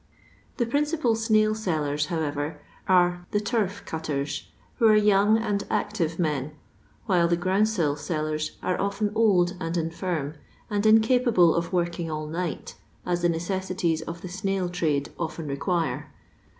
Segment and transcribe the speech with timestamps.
[0.57, 4.47] The principal tttail selUrs, however, are the turf cutters,
[4.79, 6.53] who are young and active men,
[7.05, 10.37] while the groundsel sellers are often old and infinn
[10.71, 12.73] and incapable of working all night,
[13.05, 16.11] aa the neoesdtiei of the snail trade often require.